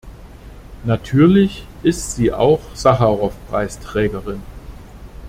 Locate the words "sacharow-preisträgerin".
2.73-4.41